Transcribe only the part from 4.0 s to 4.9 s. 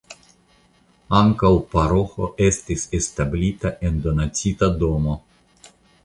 doncita